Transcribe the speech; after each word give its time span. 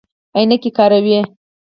عینکې 0.35 0.69
کاروئ؟ 0.77 1.19